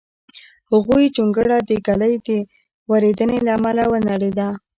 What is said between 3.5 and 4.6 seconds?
امله ونړېده